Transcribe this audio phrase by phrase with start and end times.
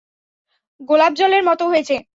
[0.81, 1.95] গোলাপজামের মতো হয়েছে।